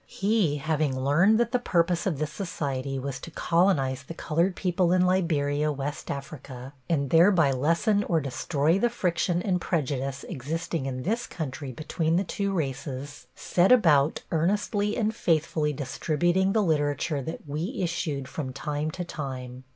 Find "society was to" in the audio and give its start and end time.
2.33-3.29